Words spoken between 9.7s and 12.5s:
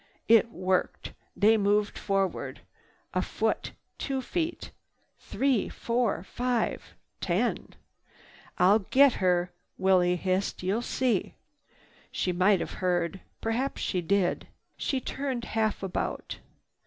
Willie hissed. "You'll see!" She